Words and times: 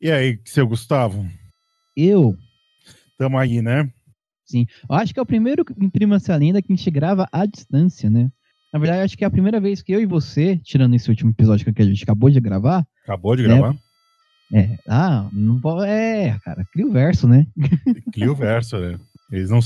E 0.00 0.10
aí, 0.10 0.40
seu 0.44 0.66
Gustavo? 0.66 1.26
Eu? 1.96 2.36
Tamo 3.18 3.38
aí, 3.38 3.60
né? 3.60 3.90
Sim. 4.46 4.66
Eu 4.88 4.96
acho 4.96 5.12
que 5.12 5.20
é 5.20 5.22
o 5.22 5.26
primeiro 5.26 5.64
Imprima-se 5.78 6.32
a 6.32 6.36
Lenda 6.36 6.62
que 6.62 6.72
a 6.72 6.76
gente 6.76 6.90
grava 6.90 7.28
à 7.30 7.44
distância, 7.44 8.08
né? 8.08 8.30
Na 8.72 8.78
verdade, 8.78 9.02
acho 9.02 9.16
que 9.16 9.24
é 9.24 9.26
a 9.26 9.30
primeira 9.30 9.60
vez 9.60 9.82
que 9.82 9.92
eu 9.92 10.00
e 10.00 10.06
você, 10.06 10.58
tirando 10.58 10.94
esse 10.94 11.08
último 11.08 11.30
episódio 11.30 11.72
que 11.72 11.82
a 11.82 11.84
gente 11.84 12.02
acabou 12.02 12.30
de 12.30 12.40
gravar. 12.40 12.86
Acabou 13.02 13.34
de 13.34 13.42
gravar? 13.42 13.74
É. 14.52 14.78
Ah, 14.86 15.28
não 15.32 15.60
pode. 15.60 15.88
É, 15.88 16.38
cara, 16.44 16.64
cria 16.72 16.86
o 16.86 16.92
verso, 16.92 17.26
né? 17.28 17.46
Cria 18.12 18.32
o 18.32 18.34
verso, 18.34 18.78
né? 18.78 18.98
Eles 19.30 19.50
não, 19.50 19.60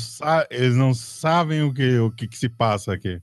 eles 0.50 0.76
não 0.76 0.92
sabem 0.92 1.62
o 1.62 1.72
que, 1.72 1.98
o 1.98 2.10
que, 2.10 2.26
que 2.26 2.36
se 2.36 2.48
passa 2.48 2.92
aqui. 2.92 3.20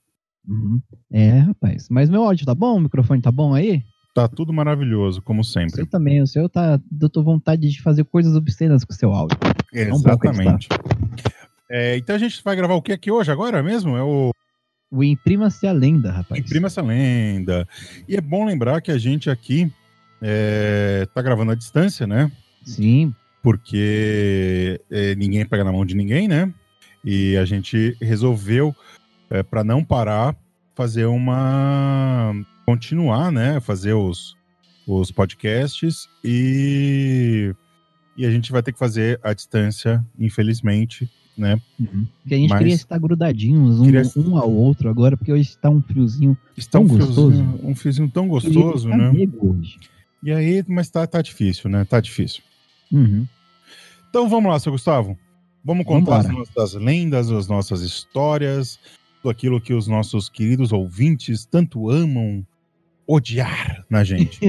Uhum. 0.47 0.81
É, 1.11 1.39
rapaz. 1.39 1.89
Mas 1.89 2.09
meu 2.09 2.23
áudio 2.23 2.45
tá 2.45 2.55
bom? 2.55 2.77
O 2.77 2.79
microfone 2.79 3.21
tá 3.21 3.31
bom 3.31 3.53
aí? 3.53 3.83
Tá 4.19 4.27
tudo 4.27 4.51
maravilhoso, 4.51 5.21
como 5.21 5.45
sempre. 5.45 5.71
O 5.71 5.75
seu 5.75 5.85
também, 5.87 6.21
o 6.21 6.27
seu 6.27 6.49
tá. 6.49 6.77
Eu 7.01 7.09
tô 7.09 7.23
vontade 7.23 7.69
de 7.69 7.81
fazer 7.81 8.03
coisas 8.03 8.35
obscenas 8.35 8.83
com 8.83 8.91
o 8.91 8.95
seu 8.95 9.13
áudio. 9.13 9.37
Exatamente. 9.71 10.67
É, 11.69 11.95
então 11.95 12.17
a 12.17 12.19
gente 12.19 12.43
vai 12.43 12.53
gravar 12.53 12.73
o 12.73 12.81
que 12.81 12.91
aqui 12.91 13.09
hoje 13.09 13.31
agora 13.31 13.63
mesmo? 13.63 13.95
É 13.95 14.03
o. 14.03 14.31
O 14.91 15.03
Imprima-se 15.05 15.65
a 15.65 15.71
Lenda, 15.71 16.11
rapaz. 16.11 16.41
Imprima-se 16.41 16.77
a 16.81 16.83
Lenda. 16.83 17.65
E 18.09 18.17
é 18.17 18.19
bom 18.19 18.43
lembrar 18.43 18.81
que 18.81 18.91
a 18.91 18.97
gente 18.97 19.29
aqui 19.29 19.71
é, 20.21 21.07
tá 21.13 21.21
gravando 21.21 21.53
à 21.53 21.55
distância, 21.55 22.05
né? 22.05 22.29
Sim. 22.65 23.15
Porque 23.41 24.81
é, 24.91 25.16
ninguém 25.16 25.45
pega 25.45 25.63
na 25.63 25.72
mão 25.72 25.85
de 25.85 25.95
ninguém, 25.95 26.27
né? 26.27 26.53
E 27.05 27.38
a 27.38 27.45
gente 27.45 27.95
resolveu, 28.01 28.75
é, 29.29 29.44
para 29.44 29.63
não 29.63 29.81
parar, 29.81 30.35
fazer 30.75 31.05
uma 31.05 32.33
continuar, 32.70 33.31
né? 33.31 33.59
Fazer 33.59 33.94
os, 33.94 34.36
os 34.86 35.12
podcasts 35.12 36.08
e, 36.23 37.53
e 38.16 38.25
a 38.25 38.30
gente 38.30 38.52
vai 38.52 38.62
ter 38.62 38.72
que 38.72 38.78
fazer 38.78 39.20
a 39.23 39.34
distância, 39.34 40.06
infelizmente, 40.20 41.09
né? 41.36 41.59
Uhum. 41.80 42.06
Porque 42.22 42.36
a 42.36 42.38
gente 42.38 42.50
Mas, 42.50 42.59
queria 42.59 42.75
estar 42.75 43.00
grudadinhos 43.00 43.80
um, 43.80 43.86
queria... 43.86 44.03
um 44.17 44.38
ao 44.38 44.52
outro 44.52 44.88
agora, 44.88 45.17
porque 45.17 45.34
hoje 45.34 45.50
está 45.50 45.67
um 45.67 45.81
friozinho 45.81 46.38
está 46.56 46.73
tão 46.73 46.84
um 46.84 46.88
gostoso. 46.88 47.14
Friozinho, 47.14 47.59
um 47.64 47.75
friozinho 47.75 48.12
tão 48.12 48.28
gostoso, 48.28 48.88
né? 48.88 49.12
Hoje. 49.40 49.80
E 50.22 50.31
aí, 50.31 50.64
mas 50.67 50.90
tá, 50.92 51.08
tá 51.08 51.23
difícil, 51.23 51.72
né? 51.72 51.86
Tá 51.86 52.00
difícil. 52.00 52.44
Uhum. 52.92 53.25
Então 54.09 54.30
vamos 54.30 54.52
lá, 54.52 54.59
seu 54.59 54.72
Gustavo. 54.72 55.17
Vamos 55.64 55.86
contar 55.88 56.22
Vambora. 56.22 56.44
as 56.44 56.56
nossas 56.56 56.73
lendas, 56.80 57.31
as 57.31 57.47
nossas 57.47 57.81
histórias, 57.81 58.80
tudo 59.22 59.31
aquilo 59.31 59.59
que 59.59 59.73
os 59.73 59.88
nossos 59.88 60.30
queridos 60.30 60.72
ouvintes 60.72 61.45
tanto 61.45 61.90
amam 61.90 62.45
odiar 63.09 63.83
na 63.89 64.03
gente. 64.03 64.39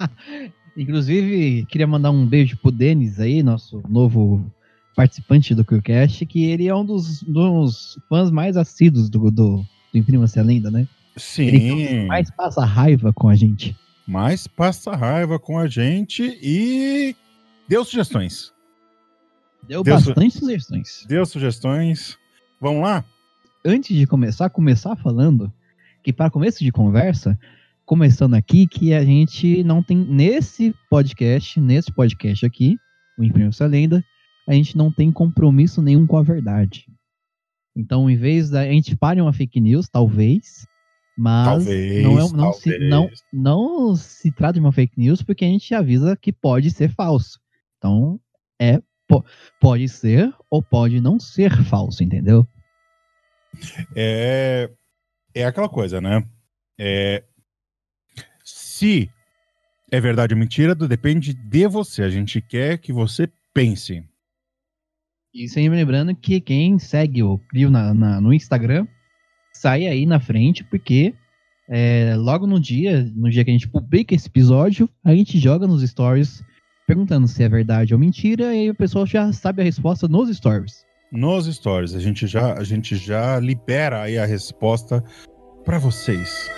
Inclusive, 0.74 1.66
queria 1.66 1.86
mandar 1.86 2.10
um 2.10 2.26
beijo 2.26 2.56
pro 2.56 2.70
Denis 2.70 3.20
aí, 3.20 3.42
nosso 3.42 3.82
novo 3.86 4.50
participante 4.96 5.54
do 5.54 5.64
QCast, 5.64 6.24
que 6.24 6.44
ele 6.46 6.68
é 6.68 6.74
um 6.74 6.84
dos, 6.84 7.22
dos 7.22 7.98
fãs 8.08 8.30
mais 8.30 8.56
assíduos 8.56 9.10
do, 9.10 9.30
do, 9.30 9.56
do 9.58 9.66
Imprima-se 9.98 10.40
a 10.40 10.42
Lenda, 10.42 10.70
né? 10.70 10.88
Sim. 11.16 11.46
Ele 11.46 12.06
mais 12.06 12.30
passa 12.30 12.64
raiva 12.64 13.12
com 13.12 13.28
a 13.28 13.34
gente. 13.34 13.76
Mais 14.06 14.46
passa 14.46 14.96
raiva 14.96 15.38
com 15.38 15.58
a 15.58 15.68
gente 15.68 16.38
e 16.42 17.14
deu 17.68 17.84
sugestões. 17.84 18.52
Deu, 19.68 19.82
deu 19.82 19.94
bastante 19.94 20.32
su... 20.32 20.40
sugestões. 20.40 21.04
Deu 21.06 21.26
sugestões. 21.26 22.16
Vamos 22.58 22.82
lá? 22.82 23.04
Antes 23.62 23.94
de 23.94 24.06
começar, 24.06 24.48
começar 24.48 24.96
falando 24.96 25.52
que 26.02 26.12
para 26.12 26.30
começo 26.30 26.64
de 26.64 26.72
conversa, 26.72 27.38
começando 27.84 28.34
aqui 28.34 28.66
que 28.66 28.92
a 28.94 29.04
gente 29.04 29.62
não 29.64 29.82
tem 29.82 29.96
nesse 29.96 30.74
podcast, 30.88 31.60
nesse 31.60 31.92
podcast 31.92 32.44
aqui, 32.46 32.76
o 33.18 33.24
Imprimiu-se 33.24 33.62
a 33.62 33.66
Lenda, 33.66 34.02
a 34.48 34.54
gente 34.54 34.76
não 34.76 34.92
tem 34.92 35.12
compromisso 35.12 35.82
nenhum 35.82 36.06
com 36.06 36.16
a 36.16 36.22
verdade. 36.22 36.86
Então, 37.76 38.10
em 38.10 38.16
vez 38.16 38.50
da 38.50 38.60
a 38.60 38.70
gente 38.70 38.96
pare 38.96 39.20
uma 39.20 39.32
fake 39.32 39.60
news, 39.60 39.88
talvez, 39.88 40.66
mas 41.16 41.64
talvez, 41.64 42.02
não, 42.02 42.12
é, 42.12 42.16
não, 42.16 42.28
talvez. 42.30 42.56
Se, 42.56 42.78
não, 42.78 43.10
não 43.32 43.96
se 43.96 44.32
trata 44.32 44.54
de 44.54 44.60
uma 44.60 44.72
fake 44.72 44.98
news 44.98 45.22
porque 45.22 45.44
a 45.44 45.48
gente 45.48 45.74
avisa 45.74 46.16
que 46.16 46.32
pode 46.32 46.70
ser 46.70 46.88
falso. 46.90 47.38
Então, 47.78 48.20
é 48.60 48.80
pode 49.60 49.88
ser 49.88 50.32
ou 50.48 50.62
pode 50.62 51.00
não 51.00 51.20
ser 51.20 51.50
falso, 51.64 52.02
entendeu? 52.02 52.46
É, 53.94 54.70
é 55.34 55.44
aquela 55.44 55.68
coisa, 55.68 56.00
né? 56.00 56.26
É, 56.78 57.22
se 58.82 59.08
é 59.92 60.00
verdade 60.00 60.34
ou 60.34 60.40
mentira, 60.40 60.74
depende 60.74 61.32
de 61.32 61.68
você. 61.68 62.02
A 62.02 62.10
gente 62.10 62.40
quer 62.40 62.78
que 62.78 62.92
você 62.92 63.28
pense. 63.54 64.02
E 65.32 65.48
sempre 65.48 65.76
lembrando 65.76 66.16
que 66.16 66.40
quem 66.40 66.80
segue 66.80 67.22
o 67.22 67.38
Crio 67.38 67.70
na, 67.70 67.94
na, 67.94 68.20
no 68.20 68.34
Instagram 68.34 68.86
sai 69.52 69.86
aí 69.86 70.04
na 70.04 70.18
frente, 70.18 70.64
porque 70.64 71.14
é, 71.68 72.16
logo 72.16 72.44
no 72.44 72.58
dia, 72.58 73.08
no 73.14 73.30
dia 73.30 73.44
que 73.44 73.50
a 73.50 73.54
gente 73.54 73.68
publica 73.68 74.16
esse 74.16 74.26
episódio, 74.26 74.88
a 75.04 75.14
gente 75.14 75.38
joga 75.38 75.64
nos 75.64 75.88
stories 75.88 76.42
perguntando 76.84 77.28
se 77.28 77.44
é 77.44 77.48
verdade 77.48 77.94
ou 77.94 78.00
mentira, 78.00 78.46
e 78.46 78.62
aí 78.62 78.70
o 78.70 78.74
pessoal 78.74 79.06
já 79.06 79.32
sabe 79.32 79.62
a 79.62 79.64
resposta 79.64 80.08
nos 80.08 80.34
stories. 80.36 80.84
Nos 81.12 81.46
stories, 81.46 81.94
a 81.94 82.00
gente 82.00 82.26
já, 82.26 82.54
a 82.54 82.64
gente 82.64 82.96
já 82.96 83.38
libera 83.38 84.02
aí 84.02 84.18
a 84.18 84.26
resposta 84.26 85.04
para 85.64 85.78
vocês. 85.78 86.50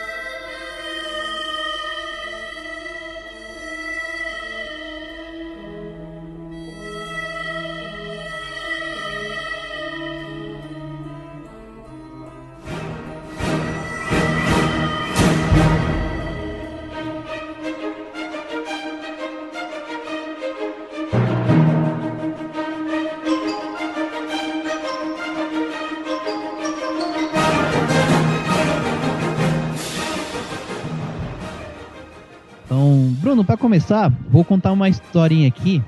Começar, 33.74 34.08
vou 34.30 34.44
contar 34.44 34.70
uma 34.70 34.88
historinha 34.88 35.48
aqui 35.48 35.82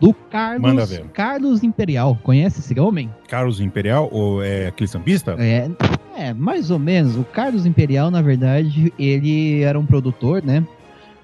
do 0.00 0.12
Carlos, 0.12 1.00
Carlos 1.12 1.62
Imperial. 1.62 2.18
Conhece 2.24 2.58
esse 2.58 2.78
homem? 2.80 3.08
Carlos 3.28 3.60
Imperial 3.60 4.08
ou 4.10 4.42
é 4.42 4.66
aquele 4.66 4.88
sambista? 4.88 5.36
É, 5.38 5.70
é, 6.16 6.34
mais 6.34 6.72
ou 6.72 6.78
menos. 6.80 7.16
O 7.16 7.22
Carlos 7.22 7.66
Imperial, 7.66 8.10
na 8.10 8.20
verdade, 8.20 8.92
ele 8.98 9.62
era 9.62 9.78
um 9.78 9.86
produtor, 9.86 10.42
né? 10.42 10.66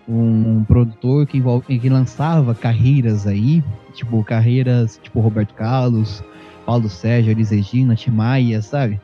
Um, 0.09 0.63
produtor 0.63 1.27
que, 1.27 1.39
envolve, 1.39 1.77
que 1.77 1.89
lançava 1.89 2.55
carreiras 2.55 3.27
aí, 3.27 3.61
tipo 3.93 4.23
carreiras 4.23 4.99
tipo 5.03 5.19
Roberto 5.19 5.55
Carlos, 5.55 6.23
Paulo 6.65 6.89
Sérgio, 6.89 7.33
Elis 7.33 7.51
Regina, 7.51 7.97
Timaya, 7.97 8.63
sabe? 8.63 9.01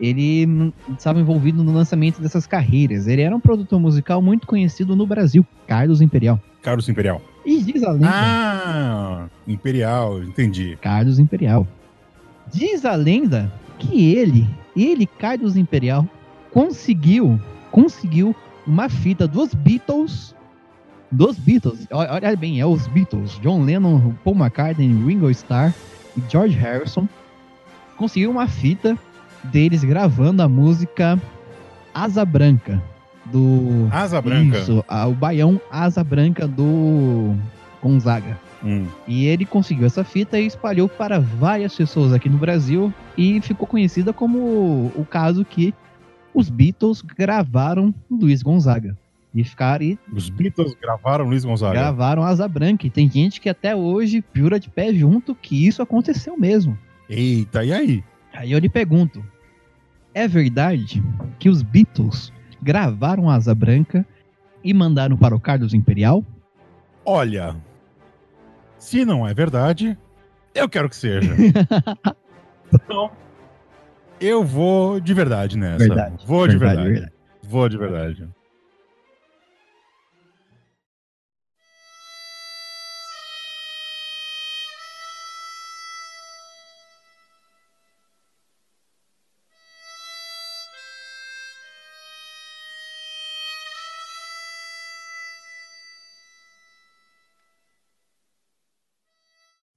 Ele 0.00 0.72
estava 0.96 1.20
envolvido 1.20 1.62
no 1.62 1.72
lançamento 1.72 2.20
dessas 2.20 2.46
carreiras. 2.46 3.06
Ele 3.06 3.22
era 3.22 3.34
um 3.34 3.40
produtor 3.40 3.80
musical 3.80 4.20
muito 4.20 4.46
conhecido 4.46 4.96
no 4.96 5.06
Brasil, 5.06 5.46
Carlos 5.66 6.00
Imperial. 6.00 6.40
Carlos 6.62 6.88
Imperial. 6.88 7.20
E 7.44 7.62
diz 7.62 7.82
a 7.82 7.92
lenda. 7.92 8.10
Ah, 8.10 9.26
Imperial, 9.46 10.22
entendi. 10.22 10.78
Carlos 10.80 11.18
Imperial. 11.18 11.66
Diz 12.52 12.84
a 12.84 12.94
lenda 12.94 13.52
que 13.78 14.14
ele, 14.14 14.46
ele, 14.76 15.06
Carlos 15.06 15.56
Imperial, 15.56 16.08
conseguiu, 16.50 17.40
conseguiu 17.70 18.34
uma 18.66 18.88
fita 18.88 19.28
dos 19.28 19.52
Beatles, 19.52 20.34
dos 21.10 21.38
Beatles, 21.38 21.86
olha 21.90 22.34
bem, 22.36 22.60
é 22.60 22.66
os 22.66 22.86
Beatles, 22.88 23.38
John 23.40 23.62
Lennon, 23.62 24.14
Paul 24.24 24.36
McCartney, 24.36 24.88
Ringo 25.04 25.30
Starr 25.30 25.72
e 26.16 26.22
George 26.30 26.56
Harrison, 26.56 27.08
conseguiu 27.96 28.30
uma 28.30 28.46
fita 28.48 28.98
deles 29.44 29.84
gravando 29.84 30.42
a 30.42 30.48
música 30.48 31.20
Asa 31.92 32.24
Branca. 32.24 32.82
Do. 33.26 33.88
Asa 33.90 34.20
Branca? 34.20 34.58
Isso, 34.58 34.84
a, 34.86 35.06
o 35.06 35.14
baião 35.14 35.60
Asa 35.70 36.04
Branca 36.04 36.46
do 36.46 37.34
Gonzaga. 37.82 38.38
Hum. 38.62 38.86
E 39.06 39.26
ele 39.26 39.44
conseguiu 39.44 39.86
essa 39.86 40.02
fita 40.04 40.38
e 40.40 40.46
espalhou 40.46 40.88
para 40.88 41.20
várias 41.20 41.74
pessoas 41.74 42.12
aqui 42.12 42.28
no 42.28 42.38
Brasil 42.38 42.92
e 43.16 43.40
ficou 43.42 43.66
conhecida 43.66 44.12
como 44.12 44.90
o 44.96 45.06
caso 45.08 45.44
que 45.44 45.74
os 46.32 46.48
Beatles 46.48 47.02
gravaram 47.02 47.94
Luiz 48.10 48.42
Gonzaga. 48.42 48.96
E 49.34 49.42
ficaram. 49.42 49.84
E 49.84 49.98
os 50.12 50.30
Beatles 50.30 50.74
gravaram 50.80 51.24
Luiz 51.24 51.44
Gonzaga. 51.44 51.74
Gravaram 51.74 52.22
Asa 52.22 52.46
Branca. 52.46 52.86
E 52.86 52.90
tem 52.90 53.10
gente 53.10 53.40
que 53.40 53.48
até 53.48 53.74
hoje 53.74 54.24
jura 54.32 54.60
de 54.60 54.70
pé 54.70 54.94
junto 54.94 55.34
que 55.34 55.66
isso 55.66 55.82
aconteceu 55.82 56.38
mesmo. 56.38 56.78
Eita, 57.08 57.64
e 57.64 57.72
aí? 57.72 58.04
Aí 58.32 58.52
eu 58.52 58.58
lhe 58.58 58.68
pergunto: 58.68 59.24
é 60.14 60.28
verdade 60.28 61.02
que 61.38 61.48
os 61.48 61.62
Beatles 61.62 62.32
gravaram 62.62 63.28
Asa 63.28 63.54
Branca 63.54 64.06
e 64.62 64.72
mandaram 64.72 65.16
para 65.16 65.34
o 65.34 65.40
Carlos 65.40 65.74
Imperial? 65.74 66.24
Olha, 67.04 67.54
Se 68.78 69.04
não 69.04 69.26
é 69.26 69.34
verdade, 69.34 69.98
eu 70.54 70.68
quero 70.68 70.88
que 70.88 70.96
seja. 70.96 71.34
então, 72.72 73.10
eu 74.20 74.44
vou 74.44 75.00
de 75.00 75.12
verdade 75.12 75.58
nessa. 75.58 75.78
Verdade, 75.86 76.26
vou 76.26 76.46
de 76.46 76.56
verdade, 76.56 76.76
verdade. 76.76 77.00
verdade. 77.00 77.14
Vou 77.42 77.68
de 77.68 77.76
verdade. 77.76 78.28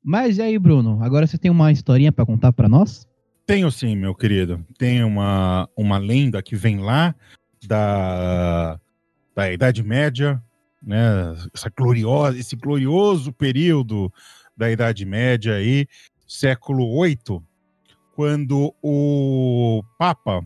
Mas 0.09 0.37
e 0.37 0.41
aí, 0.41 0.57
Bruno? 0.57 1.03
Agora 1.03 1.27
você 1.27 1.37
tem 1.37 1.51
uma 1.51 1.69
historinha 1.69 2.13
pra 2.13 2.25
contar 2.25 2.53
pra 2.53 2.69
nós? 2.69 3.05
Tenho 3.45 3.69
sim, 3.69 3.93
meu 3.93 4.15
querido. 4.15 4.65
Tem 4.77 5.03
uma, 5.03 5.67
uma 5.75 5.97
lenda 5.97 6.41
que 6.41 6.55
vem 6.55 6.79
lá 6.79 7.13
da, 7.67 8.79
da 9.35 9.51
Idade 9.51 9.83
Média, 9.83 10.41
né? 10.81 11.35
Essa 11.53 11.69
gloriosa, 11.77 12.39
esse 12.39 12.55
glorioso 12.55 13.33
período 13.33 14.09
da 14.55 14.71
Idade 14.71 15.03
Média 15.05 15.55
aí, 15.55 15.85
século 16.25 17.03
VIII, 17.03 17.41
quando 18.15 18.73
o 18.81 19.83
Papa 19.99 20.41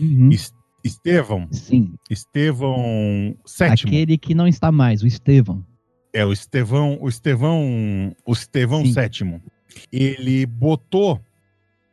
Uhum. 0.00 0.30
Es- 0.30 0.52
Estevão, 0.82 1.46
Sim. 1.52 1.94
Estevão 2.10 3.36
VII, 3.46 3.66
Aquele 3.68 4.18
que 4.18 4.34
não 4.34 4.48
está 4.48 4.72
mais, 4.72 5.02
o 5.02 5.06
Estevão. 5.06 5.64
É 6.12 6.24
o 6.24 6.32
Estevão, 6.32 6.98
o 7.00 7.08
Estevão, 7.08 8.14
o 8.26 8.32
Estevão 8.32 8.84
Sim. 8.84 8.92
VII, 8.94 9.40
ele 9.90 10.44
botou 10.46 11.20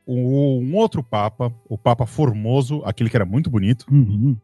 um 0.08 0.76
outro 0.76 1.04
Papa, 1.04 1.54
o 1.70 1.78
Papa 1.78 2.06
Formoso, 2.06 2.82
aquele 2.84 3.10
que 3.10 3.16
era 3.16 3.26
muito 3.26 3.50
bonito, 3.50 3.86
Uhum. 3.92 4.36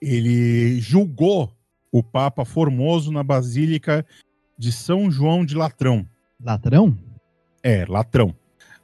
ele 0.00 0.78
julgou 0.80 1.50
o 1.90 2.02
Papa 2.02 2.44
Formoso 2.44 3.10
na 3.10 3.22
Basílica 3.22 4.04
de 4.58 4.70
São 4.70 5.10
João 5.10 5.44
de 5.44 5.54
Latrão. 5.54 6.06
Ladrão? 6.42 6.96
É, 7.62 7.84
Latrão. 7.86 8.34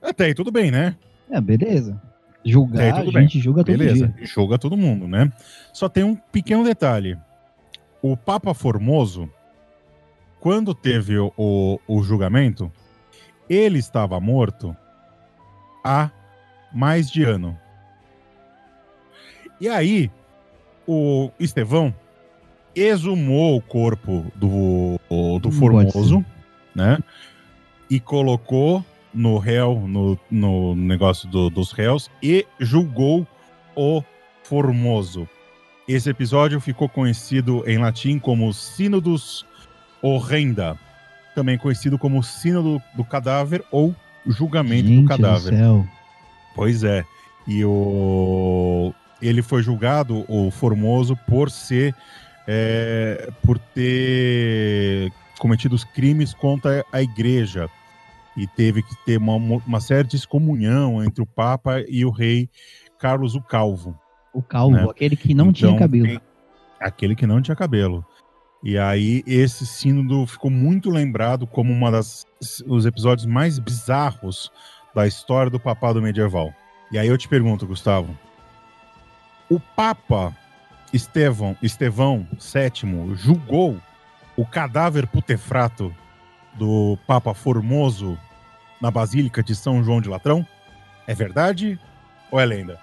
Até 0.03 0.27
aí 0.27 0.35
tudo 0.35 0.51
bem, 0.51 0.71
né? 0.71 0.97
É, 1.31 1.41
beleza. 1.41 2.01
Julgar, 2.45 3.05
tudo 3.05 3.17
a 3.17 3.21
gente 3.23 3.41
julga 3.41 3.65
todo 3.65 3.79
Beleza, 3.79 4.09
dia. 4.09 4.27
julga 4.27 4.59
todo 4.59 4.77
mundo, 4.77 5.09
né? 5.09 5.33
Só 5.73 5.89
tem 5.89 6.05
um 6.05 6.15
pequeno 6.15 6.63
detalhe. 6.65 7.17
O 8.03 8.17
Papa 8.17 8.53
Formoso, 8.53 9.31
quando 10.45 10.75
teve 10.75 11.17
o, 11.19 11.33
o, 11.39 11.81
o 11.89 12.03
julgamento, 12.03 12.71
ele 13.49 13.79
estava 13.79 14.21
morto 14.21 14.77
há 15.83 16.11
mais 16.71 17.11
de 17.11 17.25
ano. 17.25 17.59
E 19.59 19.71
aí, 19.71 20.11
o 20.87 21.31
Estevão 21.41 21.95
exumou 22.75 23.57
o 23.57 23.63
corpo 23.63 24.27
do, 24.35 25.01
do 25.41 25.51
Formoso, 25.51 26.23
né? 26.75 26.99
E 27.89 27.99
colocou 27.99 28.85
no 29.15 29.39
réu, 29.39 29.81
no, 29.89 30.19
no 30.31 30.75
negócio 30.75 31.27
do- 31.27 31.49
dos 31.49 31.73
réus, 31.73 32.11
e 32.23 32.47
julgou 32.61 33.27
o 33.75 34.03
Formoso. 34.43 35.27
Esse 35.89 36.11
episódio 36.11 36.61
ficou 36.61 36.87
conhecido 36.87 37.65
em 37.67 37.79
latim 37.79 38.19
como 38.19 38.53
Sínodos 38.53 39.47
Horrenda, 40.09 40.77
também 41.35 41.57
conhecido 41.57 41.99
como 41.99 42.23
Sínodo 42.23 42.81
do 42.95 43.05
Cadáver 43.05 43.65
ou 43.71 43.95
Julgamento 44.27 44.89
gente 44.89 45.03
do 45.03 45.09
Cadáver. 45.09 45.53
do 45.53 45.57
céu. 45.59 45.87
Pois 46.55 46.85
é. 46.85 47.05
E 47.47 47.65
o 47.65 48.93
ele 49.23 49.41
foi 49.43 49.63
julgado, 49.63 50.25
o 50.29 50.51
Formoso, 50.51 51.17
por 51.27 51.51
ser 51.51 51.95
é, 52.47 53.31
por 53.43 53.59
ter 53.59 55.11
cometido 55.39 55.75
os 55.75 55.85
crimes 55.85 56.35
contra 56.35 56.85
a 56.93 57.01
igreja 57.03 57.69
e 58.37 58.47
teve 58.47 58.83
que 58.83 58.95
ter 59.07 59.17
uma, 59.19 59.37
uma 59.37 59.81
série 59.81 60.07
de 60.09 60.17
excomunhão 60.17 61.03
entre 61.03 61.23
o 61.23 61.27
Papa 61.27 61.81
e 61.89 62.05
o 62.05 62.11
rei 62.11 62.49
Carlos 62.99 63.35
o 63.35 63.41
Calvo. 63.41 63.99
O 64.33 64.43
calvo, 64.43 64.77
Né? 64.77 64.85
aquele 64.91 65.17
que 65.17 65.33
não 65.33 65.53
tinha 65.53 65.71
Então, 65.71 65.79
cabelo. 65.79 66.07
tem- 66.07 66.21
Aquele 66.81 67.15
que 67.15 67.27
não 67.27 67.41
tinha 67.41 67.55
cabelo. 67.57 68.05
E 68.65 68.79
aí 68.79 69.23
esse 69.27 69.67
sínodo 69.67 70.27
ficou 70.27 70.51
muito 70.51 70.89
lembrado 70.89 71.47
como 71.47 71.71
uma 71.71 71.91
das 71.91 72.25
os 72.67 72.87
episódios 72.87 73.27
mais 73.27 73.59
bizarros 73.59 74.51
da 74.95 75.07
história 75.07 75.51
do 75.51 75.61
papado 75.61 76.01
medieval. 76.01 76.51
E 76.91 76.97
aí 76.97 77.07
eu 77.07 77.19
te 77.19 77.29
pergunto, 77.29 77.67
Gustavo, 77.67 78.17
o 79.51 79.61
Papa 79.61 80.35
Estevão, 80.95 81.55
Estevão 81.63 82.27
VII 82.33 83.15
julgou 83.15 83.79
o 84.35 84.47
cadáver 84.47 85.07
putefrato 85.09 85.95
do 86.55 86.99
Papa 87.07 87.35
Formoso 87.35 88.19
na 88.81 88.91
Basílica 88.91 89.43
de 89.43 89.55
São 89.55 89.85
João 89.85 90.01
de 90.01 90.09
Latrão? 90.09 90.47
É 91.07 91.15
verdade 91.15 91.79
ou 92.31 92.41
é 92.41 92.47
lenda? 92.47 92.81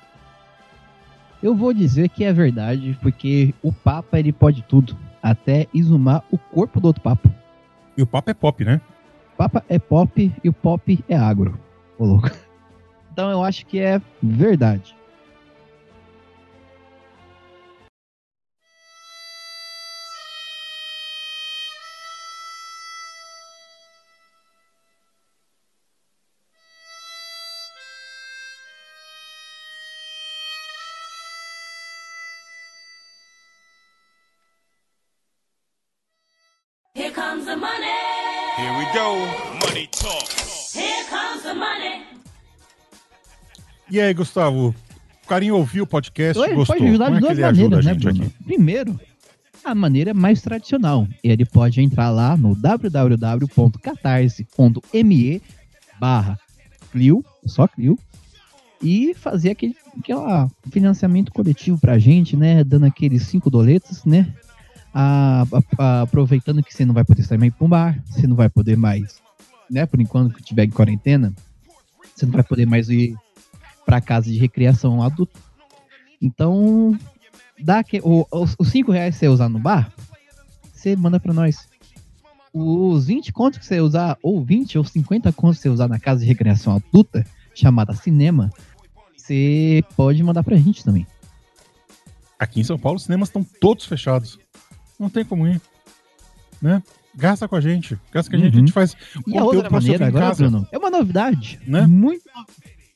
Eu 1.41 1.55
vou 1.55 1.73
dizer 1.73 2.09
que 2.09 2.23
é 2.23 2.31
verdade, 2.31 2.95
porque 3.01 3.55
o 3.63 3.73
Papa 3.73 4.19
ele 4.19 4.31
pode 4.31 4.61
tudo, 4.61 4.95
até 5.21 5.67
exumar 5.73 6.23
o 6.31 6.37
corpo 6.37 6.79
do 6.79 6.87
outro 6.87 7.01
Papa. 7.01 7.29
E 7.97 8.01
o 8.01 8.07
Papa 8.07 8.31
é 8.31 8.33
pop, 8.33 8.63
né? 8.63 8.81
O 9.33 9.37
Papa 9.37 9.63
é 9.67 9.77
pop 9.79 10.33
e 10.43 10.49
o 10.49 10.53
pop 10.53 11.03
é 11.07 11.15
agro. 11.15 11.59
Ô 11.97 12.05
louco. 12.05 12.31
Então 13.13 13.29
eu 13.29 13.43
acho 13.43 13.65
que 13.65 13.77
é 13.77 14.01
verdade. 14.23 14.95
Comes 37.21 37.45
the 37.45 37.55
money. 37.55 37.85
Here 38.57 38.73
we 38.79 38.85
go. 38.93 39.15
Money 39.63 39.87
talk. 39.91 40.27
Here 40.73 41.05
comes 41.09 41.43
the 41.43 41.53
money. 41.53 42.01
E 43.91 44.01
aí, 44.01 44.11
Gustavo? 44.13 44.73
O 45.23 45.27
carinho 45.27 45.55
ouviu 45.55 45.83
o 45.83 45.87
podcast, 45.87 46.31
Então 46.39 46.45
ele 46.45 46.55
gostou. 46.55 46.75
pode 46.75 46.87
ajudar 46.89 47.11
de 47.11 47.17
é 47.17 47.19
duas 47.19 47.31
ele 47.33 47.43
ajuda 47.43 47.75
a 47.75 47.77
maneiras, 47.83 47.85
né, 47.85 47.93
Bruno? 47.93 48.23
aqui? 48.25 48.33
Primeiro, 48.43 48.99
a 49.63 49.75
maneira 49.75 50.13
mais 50.15 50.41
tradicional. 50.41 51.07
Ele 51.23 51.45
pode 51.45 51.79
entrar 51.81 52.09
lá 52.09 52.35
no 52.35 52.55
www.catarse.me 52.55 55.41
barra 55.99 56.39
Clio, 56.91 57.23
só 57.45 57.67
Clio, 57.67 57.99
e 58.81 59.13
fazer 59.13 59.51
aquele 59.51 59.75
aquela 59.99 60.49
financiamento 60.71 61.31
coletivo 61.31 61.77
pra 61.79 61.99
gente, 61.99 62.35
né? 62.35 62.63
Dando 62.63 62.87
aqueles 62.87 63.21
cinco 63.23 63.51
doletos, 63.51 64.03
né? 64.05 64.33
A- 64.93 65.45
a- 65.77 66.01
aproveitando 66.01 66.61
que 66.63 66.73
você 66.73 66.85
não 66.85 66.93
vai 66.93 67.03
poder 67.03 67.23
sair 67.23 67.37
mais 67.37 67.53
pra 67.53 67.65
um 67.65 67.69
bar, 67.69 68.03
você 68.09 68.27
não 68.27 68.35
vai 68.35 68.49
poder 68.49 68.75
mais, 68.77 69.21
né? 69.69 69.85
Por 69.85 70.01
enquanto 70.01 70.35
que 70.35 70.43
tiver 70.43 70.65
em 70.65 70.69
quarentena, 70.69 71.33
você 72.13 72.25
não 72.25 72.33
vai 72.33 72.43
poder 72.43 72.65
mais 72.65 72.89
ir 72.89 73.15
pra 73.85 74.01
casa 74.01 74.29
de 74.29 74.37
recreação 74.37 75.01
adulta. 75.01 75.39
Então, 76.21 76.97
dá 77.59 77.83
que, 77.83 77.99
o, 78.03 78.27
os, 78.31 78.55
os 78.59 78.67
5 78.69 78.91
reais 78.91 79.15
que 79.15 79.19
você 79.19 79.27
usar 79.29 79.47
no 79.49 79.59
bar, 79.59 79.91
você 80.73 80.95
manda 80.95 81.19
pra 81.19 81.33
nós. 81.33 81.69
Os 82.53 83.05
20 83.05 83.31
contos 83.31 83.59
que 83.59 83.65
você 83.65 83.79
usar, 83.79 84.17
ou 84.21 84.43
20 84.43 84.77
ou 84.77 84.83
50 84.83 85.31
contos 85.31 85.57
que 85.57 85.63
você 85.63 85.69
usar 85.69 85.87
na 85.87 85.99
casa 85.99 86.19
de 86.19 86.25
recreação 86.25 86.75
adulta, 86.75 87.25
chamada 87.55 87.93
cinema, 87.93 88.51
você 89.15 89.81
pode 89.95 90.21
mandar 90.21 90.43
pra 90.43 90.57
gente 90.57 90.83
também. 90.83 91.07
Aqui 92.37 92.59
em 92.59 92.63
São 92.63 92.77
Paulo, 92.77 92.97
os 92.97 93.03
cinemas 93.03 93.29
estão 93.29 93.41
todos 93.61 93.85
fechados. 93.85 94.37
Não 95.01 95.09
tem 95.09 95.25
como 95.25 95.47
ir. 95.47 95.59
Né? 96.61 96.81
Gasta 97.15 97.47
com 97.47 97.55
a 97.55 97.61
gente. 97.61 97.97
Gasta 98.13 98.29
com 98.29 98.37
a 98.37 98.39
gente, 98.39 98.53
Uhum. 98.53 98.57
a 98.57 98.59
gente 98.59 98.71
faz 98.71 98.95
E 99.27 99.35
a 99.37 99.43
outra 99.43 99.69
maneira 99.69 100.07
agora, 100.07 100.27
casa. 100.27 100.47
Bruno, 100.47 100.67
é 100.71 100.77
uma 100.77 100.91
novidade. 100.91 101.59
Né? 101.65 101.87
Muito. 101.87 102.21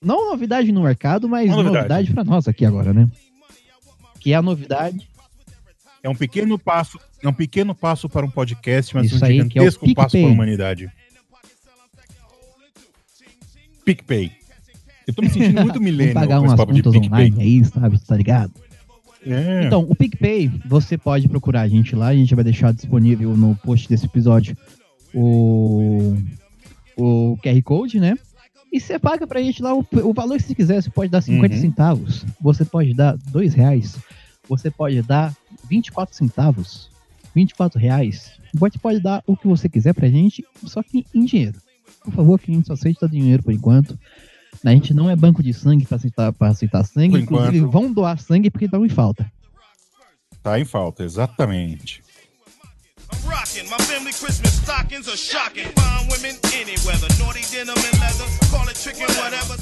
Não 0.01 0.29
novidade 0.29 0.71
no 0.71 0.83
mercado, 0.83 1.27
mas 1.27 1.47
Uma 1.47 1.57
novidade, 1.63 1.81
novidade. 1.88 2.13
pra 2.13 2.24
nós 2.24 2.47
aqui 2.47 2.63
agora, 2.63 2.93
né? 2.93 3.09
Que 4.19 4.33
é 4.33 4.35
a 4.35 4.41
novidade. 4.41 5.09
É 6.03 6.09
um 6.09 6.15
pequeno 6.15 6.59
passo, 6.59 7.00
é 7.24 7.27
um 7.27 7.33
pequeno 7.33 7.74
passo 7.74 8.07
para 8.07 8.24
um 8.24 8.29
podcast, 8.29 8.93
mas 8.95 9.07
Isso 9.07 9.19
um 9.24 9.27
aí, 9.27 9.38
que 9.50 9.57
é 9.57 9.62
o 9.63 9.65
gigantesco 9.65 9.93
passo 9.95 10.09
PicPay. 10.12 10.21
para 10.21 10.29
a 10.29 10.33
humanidade. 10.33 10.91
PicPay. 13.83 14.31
Eu 15.07 15.13
tô 15.13 15.21
me 15.21 15.29
sentindo 15.29 15.62
muito 15.62 15.79
milênio 15.81 16.13
pagar 16.13 16.39
com 16.39 16.45
esse 16.45 16.51
umas 16.53 16.57
papo 16.59 16.74
de 16.74 16.81
contas 16.83 17.01
PicPay. 17.01 17.25
online 17.31 17.41
aí, 17.43 17.65
sabe? 17.65 18.00
Tá 18.00 18.15
ligado? 18.15 18.53
É. 19.25 19.65
Então, 19.65 19.82
o 19.89 19.96
PicPay, 19.96 20.51
você 20.67 20.98
pode 20.98 21.27
procurar 21.27 21.62
a 21.62 21.67
gente 21.67 21.96
lá, 21.96 22.08
a 22.08 22.15
gente 22.15 22.36
vai 22.36 22.44
deixar 22.44 22.74
disponível 22.74 23.36
no 23.36 23.55
post 23.55 23.89
desse 23.89 24.05
episódio 24.05 24.55
o, 25.13 26.15
o 26.98 27.38
QR 27.41 27.62
Code, 27.63 28.00
né? 28.00 28.17
E 28.72 28.79
você 28.79 29.00
paga 29.00 29.25
pra 29.25 29.41
gente 29.41 29.62
lá 29.63 29.74
o, 29.74 29.86
o 30.03 30.13
valor 30.13 30.38
que 30.38 30.44
você 30.44 30.55
quiser. 30.55 30.82
Você 30.82 30.89
pode 30.89 31.10
dar 31.10 31.22
50 31.22 31.55
Uhum. 31.55 31.62
centavos, 31.62 32.25
você 32.41 32.65
pode 32.65 32.94
dar 32.94 33.17
2 33.32 33.53
reais, 33.53 33.98
você 34.48 34.70
pode 34.70 35.01
dar 35.01 35.34
24 35.70 36.15
centavos, 36.15 36.89
24 37.34 37.79
reais. 37.79 38.32
Você 38.53 38.77
pode 38.77 39.00
dar 39.00 39.24
o 39.27 39.36
que 39.36 39.48
você 39.48 39.67
quiser 39.67 39.94
pra 39.94 40.08
gente, 40.10 40.44
só 40.65 40.82
que 40.84 41.05
em 41.13 41.25
dinheiro. 41.25 41.55
Por 42.03 42.13
favor, 42.13 42.39
que 42.39 42.51
a 42.51 42.53
gente 42.55 42.67
só 42.67 42.74
aceita 42.74 43.08
dinheiro 43.10 43.41
por 43.44 43.51
enquanto. 43.53 43.98
A 44.63 44.69
gente 44.71 44.93
não 44.93 45.09
é 45.09 45.15
banco 45.15 45.41
de 45.43 45.53
sangue 45.53 45.85
pra 45.85 45.97
aceitar, 45.97 46.31
pra 46.33 46.50
aceitar 46.50 46.83
sangue. 46.83 47.12
Por 47.12 47.19
Inclusive, 47.19 47.57
enquanto. 47.57 47.71
vão 47.71 47.91
doar 47.93 48.17
sangue 48.19 48.50
porque 48.50 48.65
estão 48.65 48.85
em 48.85 48.89
falta. 48.89 49.29
Tá 50.41 50.59
em 50.59 50.65
falta, 50.65 51.03
exatamente. 51.03 52.03
Rocking. 53.25 53.63
My 53.69 53.77
family 53.85 54.13
Christmas 54.13 54.53
stockings 54.53 55.07
are 55.07 55.17
shocking. 55.17 55.63
Fine 55.75 56.07
women, 56.12 56.38
any 56.53 56.75
weather. 56.85 57.07
Naughty 57.19 57.41
denim 57.51 57.71
and 57.71 58.00
leather. 58.00 58.27
Call 58.51 58.67
it 58.69 58.75
trickin', 58.77 59.07
whatever. 59.21 59.57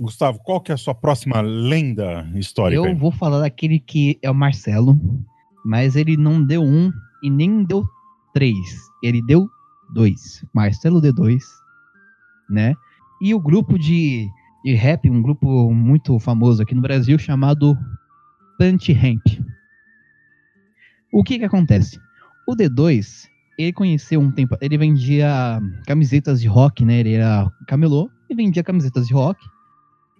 Gustavo, 0.00 0.38
qual 0.38 0.62
que 0.62 0.72
é 0.72 0.74
a 0.74 0.78
sua 0.78 0.94
próxima 0.94 1.42
lenda 1.42 2.26
histórica? 2.34 2.88
Eu 2.88 2.96
vou 2.96 3.12
falar 3.12 3.40
daquele 3.40 3.78
que 3.78 4.18
é 4.22 4.30
o 4.30 4.34
Marcelo, 4.34 4.98
mas 5.62 5.94
ele 5.94 6.16
não 6.16 6.42
deu 6.42 6.62
um 6.62 6.90
e 7.22 7.28
nem 7.28 7.62
deu 7.62 7.86
três. 8.32 8.56
Ele 9.02 9.20
deu 9.20 9.46
dois. 9.92 10.42
Marcelo 10.54 11.02
D2, 11.02 11.42
né? 12.48 12.74
E 13.20 13.34
o 13.34 13.38
grupo 13.38 13.78
de, 13.78 14.26
de 14.64 14.74
rap, 14.74 15.10
um 15.10 15.20
grupo 15.20 15.70
muito 15.70 16.18
famoso 16.18 16.62
aqui 16.62 16.74
no 16.74 16.80
Brasil 16.80 17.18
chamado 17.18 17.76
Punch 18.58 18.90
Ramp. 18.94 19.26
O 21.12 21.22
que 21.22 21.38
que 21.38 21.44
acontece? 21.44 22.00
O 22.48 22.56
D2, 22.56 23.26
ele 23.58 23.74
conheceu 23.74 24.18
um 24.18 24.30
tempo, 24.30 24.56
ele 24.62 24.78
vendia 24.78 25.60
camisetas 25.86 26.40
de 26.40 26.48
rock, 26.48 26.86
né? 26.86 27.00
Ele 27.00 27.12
era 27.12 27.52
camelô 27.68 28.10
e 28.30 28.34
vendia 28.34 28.64
camisetas 28.64 29.06
de 29.06 29.12
rock. 29.12 29.38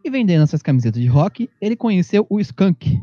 E 0.02 0.10
vendendo 0.10 0.42
essas 0.42 0.62
camisetas 0.62 1.00
de 1.00 1.08
rock, 1.08 1.48
ele 1.60 1.76
conheceu 1.76 2.26
o 2.28 2.40
Skunk. 2.40 3.00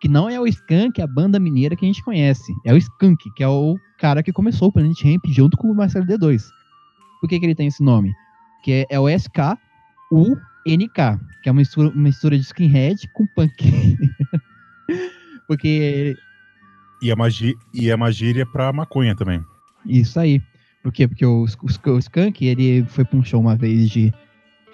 Que 0.00 0.08
não 0.08 0.28
é 0.28 0.38
o 0.38 0.46
Skunk, 0.46 1.00
a 1.00 1.06
banda 1.06 1.38
mineira 1.38 1.76
que 1.76 1.84
a 1.84 1.88
gente 1.88 2.02
conhece. 2.02 2.52
É 2.64 2.72
o 2.72 2.76
Skunk, 2.76 3.30
que 3.34 3.42
é 3.42 3.48
o 3.48 3.78
cara 3.98 4.22
que 4.22 4.32
começou 4.32 4.68
o 4.68 4.72
Planet 4.72 5.00
Ramp 5.02 5.24
junto 5.28 5.56
com 5.56 5.70
o 5.70 5.74
Marcelo 5.74 6.06
D2. 6.06 6.42
Por 7.20 7.28
que, 7.28 7.38
que 7.38 7.46
ele 7.46 7.54
tem 7.54 7.68
esse 7.68 7.82
nome? 7.82 8.12
Que 8.62 8.72
é, 8.72 8.86
é 8.96 9.00
o 9.00 9.08
SK-U-N-K, 9.08 9.60
que 11.42 11.48
é 11.48 11.52
uma 11.52 11.58
mistura, 11.58 11.88
uma 11.88 12.02
mistura 12.02 12.36
de 12.36 12.42
skinhead 12.42 13.08
com 13.14 13.26
punk. 13.28 13.96
Porque 15.46 16.16
E 17.00 17.10
a 17.10 17.16
magia, 17.16 17.54
e 17.72 17.90
a 17.90 17.96
magíria 17.96 18.44
pra 18.44 18.72
maconha 18.72 19.14
também. 19.14 19.42
Isso 19.86 20.18
aí. 20.18 20.42
Por 20.82 20.92
quê? 20.92 21.08
Porque 21.08 21.24
o, 21.24 21.44
o, 21.44 21.90
o 21.90 21.98
Skank, 21.98 22.44
ele 22.44 22.84
foi 22.84 23.04
pra 23.04 23.18
um 23.18 23.24
show 23.24 23.40
uma 23.40 23.56
vez 23.56 23.88
de. 23.88 24.12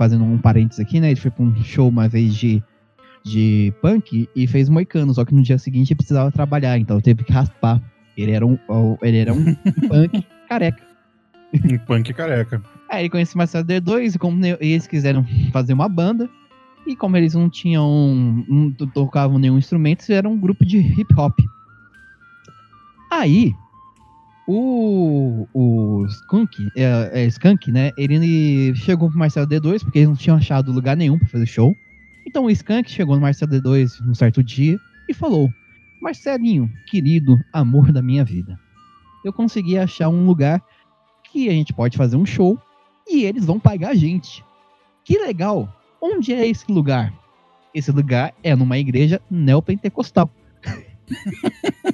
Fazendo 0.01 0.25
um 0.25 0.39
parênteses 0.39 0.81
aqui, 0.81 0.99
né? 0.99 1.11
Ele 1.11 1.21
foi 1.21 1.31
pra 1.31 1.45
um 1.45 1.55
show 1.63 1.87
uma 1.87 2.09
vez 2.09 2.35
de, 2.35 2.63
de 3.23 3.71
punk 3.83 4.27
e 4.35 4.47
fez 4.47 4.71
moicano. 4.71 5.13
Só 5.13 5.27
que 5.27 5.35
no 5.35 5.43
dia 5.43 5.59
seguinte 5.59 5.91
ele 5.93 5.99
precisava 5.99 6.33
trabalhar, 6.33 6.79
então 6.79 6.99
teve 7.03 7.23
que 7.23 7.31
raspar. 7.31 7.83
Ele 8.17 8.33
era 8.33 8.47
um, 8.47 8.59
ele 9.03 9.19
era 9.19 9.35
um 9.35 9.55
punk 9.89 10.25
careca. 10.49 10.83
Um 11.53 11.77
punk 11.81 12.15
careca. 12.15 12.63
Aí 12.89 13.03
ele 13.03 13.11
conheceu 13.11 13.35
o 13.35 13.39
Marcelo 13.39 13.67
D2 13.67 14.15
e 14.15 14.19
como 14.19 14.43
eles 14.47 14.87
quiseram 14.87 15.23
fazer 15.53 15.75
uma 15.75 15.87
banda. 15.87 16.31
E 16.87 16.97
como 16.97 17.15
eles 17.19 17.35
não 17.35 17.51
tinham. 17.51 18.43
não 18.49 18.73
to- 18.73 18.87
tocavam 18.87 19.39
nenhum 19.39 19.59
instrumento, 19.59 20.01
fizeram 20.01 20.33
um 20.33 20.39
grupo 20.41 20.65
de 20.65 20.79
hip 20.79 21.15
hop. 21.15 21.39
Aí, 23.13 23.53
o, 24.53 25.47
o 25.55 26.07
Skunk, 26.07 26.69
é, 26.77 27.23
é, 27.23 27.27
Skunk, 27.27 27.71
né? 27.71 27.93
Ele 27.97 28.75
chegou 28.75 29.09
pro 29.09 29.19
Marcelo 29.19 29.47
D2 29.47 29.85
porque 29.85 30.01
eles 30.01 30.09
não 30.09 30.17
tinham 30.17 30.37
achado 30.37 30.73
lugar 30.73 30.97
nenhum 30.97 31.19
pra 31.19 31.29
fazer 31.29 31.47
show. 31.47 31.77
Então 32.27 32.47
o 32.47 32.51
Skunk 32.51 32.91
chegou 32.91 33.15
no 33.15 33.23
Marcelo 33.23 33.53
D2 33.53 34.01
num 34.05 34.15
certo 34.15 34.43
dia 34.43 34.77
e 35.09 35.15
falou: 35.15 35.49
Marcelinho, 36.03 36.69
querido 36.87 37.39
amor 37.53 37.93
da 37.93 38.03
minha 38.03 38.25
vida, 38.25 38.59
eu 39.25 39.33
consegui 39.33 39.79
achar 39.79 40.09
um 40.09 40.27
lugar 40.27 40.61
que 41.31 41.49
a 41.49 41.53
gente 41.53 41.73
pode 41.73 41.97
fazer 41.97 42.17
um 42.17 42.27
show 42.27 42.59
e 43.09 43.25
eles 43.25 43.45
vão 43.45 43.61
pagar 43.61 43.91
a 43.91 43.95
gente. 43.95 44.45
Que 45.05 45.17
legal! 45.17 45.73
Onde 46.03 46.33
é 46.33 46.47
esse 46.49 46.71
lugar? 46.73 47.15
Esse 47.73 47.93
lugar 47.93 48.35
é 48.43 48.57
numa 48.57 48.79
igreja 48.79 49.23
neopentecostal. 49.31 50.29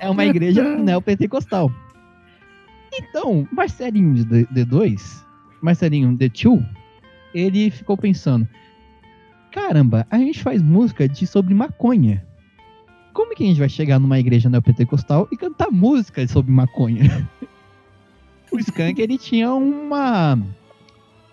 é 0.00 0.08
uma 0.08 0.24
igreja 0.24 0.62
neopentecostal. 0.78 1.70
Então, 2.92 3.46
Marcelinho 3.52 4.14
de 4.14 4.24
D- 4.24 4.46
D2, 4.46 5.24
Marcelinho 5.62 6.16
D2, 6.16 6.64
ele 7.34 7.70
ficou 7.70 7.96
pensando: 7.96 8.48
caramba, 9.52 10.06
a 10.10 10.18
gente 10.18 10.42
faz 10.42 10.60
música 10.62 11.08
de 11.08 11.26
sobre 11.26 11.54
maconha. 11.54 12.24
Como 13.12 13.34
que 13.34 13.42
a 13.44 13.46
gente 13.46 13.58
vai 13.58 13.68
chegar 13.68 13.98
numa 13.98 14.18
igreja 14.18 14.48
neopentecostal 14.48 15.28
e 15.32 15.36
cantar 15.36 15.70
música 15.70 16.26
sobre 16.28 16.52
maconha? 16.52 17.28
o 18.52 18.58
Skank, 18.58 19.00
ele 19.00 19.18
tinha 19.18 19.52
uma 19.52 20.38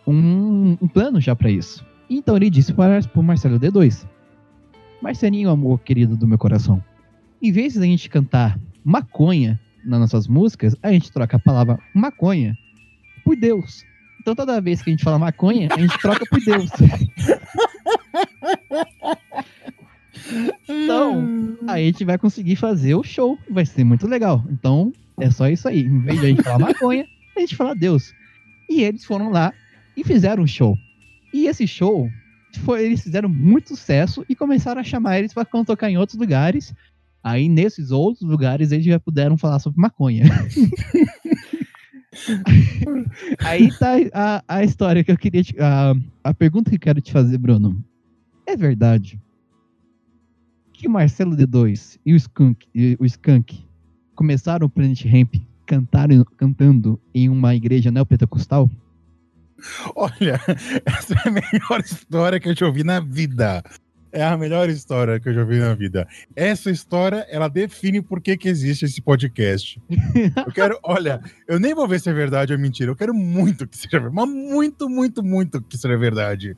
um, 0.06 0.78
um 0.82 0.88
plano 0.88 1.20
já 1.20 1.36
pra 1.36 1.50
isso. 1.50 1.86
Então 2.10 2.36
ele 2.36 2.50
disse 2.50 2.74
para 2.74 3.00
o 3.16 3.24
Marcelo 3.24 3.60
D2: 3.60 4.08
Marcelinho, 5.02 5.50
amor 5.50 5.80
querido 5.80 6.18
do 6.18 6.28
meu 6.28 6.38
coração, 6.38 6.84
em 7.42 7.52
vez 7.52 7.74
de 7.74 7.80
a 7.80 7.84
gente 7.84 8.10
cantar 8.10 8.60
maconha 8.84 9.60
nas 9.86 10.00
nossas 10.00 10.28
músicas, 10.28 10.76
a 10.82 10.92
gente 10.92 11.12
troca 11.12 11.38
a 11.38 11.40
palavra 11.40 11.80
maconha 11.94 12.58
por 13.24 13.36
Deus. 13.36 13.86
Então 14.20 14.36
toda 14.36 14.60
vez 14.60 14.82
que 14.82 14.90
a 14.90 14.94
gente 14.94 15.04
fala 15.04 15.20
maconha, 15.20 15.70
a 15.72 15.80
gente 15.80 15.98
troca 16.00 16.26
por 16.30 16.40
Deus. 16.44 16.70
Então, 20.68 21.58
a 21.68 21.78
gente 21.78 22.04
vai 22.04 22.18
conseguir 22.18 22.56
fazer 22.56 22.96
o 22.96 23.04
show. 23.04 23.38
Vai 23.50 23.66
ser 23.66 23.84
muito 23.84 24.08
legal. 24.08 24.44
Então, 24.50 24.92
é 25.20 25.30
só 25.30 25.48
isso 25.48 25.68
aí. 25.68 25.82
Em 25.82 26.00
vez 26.00 26.20
de 26.20 26.26
a 26.26 26.30
gente 26.30 26.44
falar 26.44 26.60
maconha, 26.60 27.06
a 27.36 27.40
gente 27.40 27.56
fala 27.56 27.76
Deus. 27.76 28.14
E 28.70 28.82
eles 28.82 29.06
foram 29.06 29.30
lá 29.30 29.54
e 29.96 30.04
fizeram 30.04 30.44
um 30.44 30.48
show. 30.48 30.78
E 31.34 31.48
esse 31.48 31.68
show, 31.68 32.10
foi, 32.58 32.86
eles 32.86 33.02
fizeram 33.02 33.30
muito 33.30 33.70
sucesso 33.70 34.26
e 34.28 34.36
começaram 34.36 34.82
a 34.82 34.84
chamar 34.84 35.20
eles 35.20 35.34
para 35.34 35.46
tocar 35.46 35.90
em 35.90 35.98
outros 35.98 36.18
lugares. 36.18 36.74
Aí, 37.24 37.50
nesses 37.50 37.92
outros 37.92 38.28
lugares, 38.28 38.72
eles 38.72 38.86
já 38.86 39.00
puderam 39.00 39.38
falar 39.38 39.60
sobre 39.60 39.82
maconha. 39.82 40.26
Aí 43.40 43.70
tá 43.78 43.96
a, 44.14 44.44
a 44.48 44.64
história 44.64 45.04
que 45.04 45.12
eu 45.12 45.18
queria 45.18 45.44
te, 45.44 45.56
a, 45.60 45.94
a 46.24 46.34
pergunta 46.34 46.70
que 46.70 46.76
eu 46.76 46.80
quero 46.80 47.02
te 47.02 47.12
fazer, 47.12 47.38
Bruno. 47.38 47.84
É 48.46 48.56
verdade 48.56 49.20
que 50.78 50.88
Marcelo 50.88 51.36
D2 51.36 52.00
e 52.06 52.14
o 52.14 52.16
Skunk, 52.16 52.68
e 52.74 52.96
o 53.00 53.06
Skunk 53.06 53.66
começaram 54.16 54.68
o 54.68 54.70
Planet 54.70 55.04
Ramp 55.06 55.36
cantaram, 55.66 56.24
cantando 56.38 57.00
em 57.14 57.28
uma 57.28 57.54
igreja 57.54 57.92
neopentecostal? 57.92 58.70
Olha, 59.96 60.40
essa 60.86 61.14
é 61.14 61.28
a 61.28 61.32
melhor 61.32 61.80
história 61.84 62.40
que 62.40 62.50
eu 62.50 62.56
já 62.56 62.66
ouvi 62.66 62.84
na 62.84 63.00
vida. 63.00 63.64
É 64.12 64.24
a 64.24 64.38
melhor 64.38 64.70
história 64.70 65.20
que 65.20 65.30
eu 65.30 65.34
já 65.34 65.42
ouvi 65.42 65.60
na 65.60 65.74
vida. 65.74 66.08
Essa 66.36 66.72
história, 66.72 67.26
ela 67.30 67.48
define 67.48 68.02
por 68.02 68.22
que, 68.22 68.38
que 68.38 68.48
existe 68.48 68.86
esse 68.86 69.02
podcast. 69.02 69.82
Eu 70.46 70.52
quero, 70.54 70.80
olha, 70.84 71.22
eu 71.48 71.60
nem 71.60 71.76
vou 71.76 71.88
ver 71.88 72.00
se 72.00 72.10
é 72.10 72.14
verdade 72.14 72.54
ou 72.54 72.60
mentira. 72.60 72.90
Eu 72.90 72.96
quero 72.96 73.14
muito 73.14 73.68
que 73.68 73.78
seja 73.78 74.00
verdade. 74.00 74.16
Mas 74.16 74.30
muito, 74.30 74.90
muito, 74.90 75.24
muito 75.24 75.62
que 75.62 75.78
seja 75.78 75.98
verdade. 75.98 76.56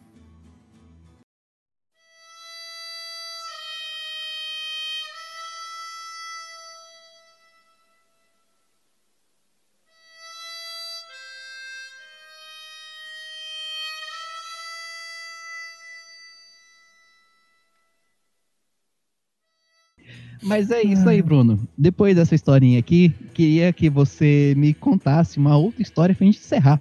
Mas 20.42 20.72
é 20.72 20.82
isso 20.82 21.08
aí, 21.10 21.22
Bruno. 21.22 21.68
Depois 21.78 22.16
dessa 22.16 22.34
historinha 22.34 22.80
aqui, 22.80 23.14
queria 23.34 23.74
que 23.74 23.90
você 23.90 24.54
me 24.56 24.74
contasse 24.74 25.38
uma 25.38 25.58
outra 25.58 25.82
história 25.82 26.16
pra 26.16 26.26
gente 26.26 26.40
encerrar. 26.40 26.80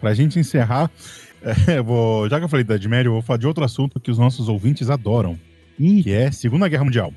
Pra 0.00 0.14
gente 0.14 0.38
encerrar, 0.38 0.90
É, 1.42 1.52
eu 1.78 1.84
vou, 1.84 2.28
já 2.28 2.38
que 2.38 2.44
eu 2.44 2.48
falei 2.48 2.64
da 2.64 2.74
Idade 2.76 2.88
Média, 2.88 3.08
eu 3.08 3.12
vou 3.12 3.22
falar 3.22 3.36
de 3.38 3.46
outro 3.46 3.62
assunto 3.64 3.98
que 4.00 4.10
os 4.10 4.18
nossos 4.18 4.48
ouvintes 4.48 4.88
adoram, 4.90 5.38
Ih, 5.78 6.02
que 6.02 6.12
é 6.12 6.30
Segunda 6.30 6.68
Guerra 6.68 6.84
Mundial. 6.84 7.12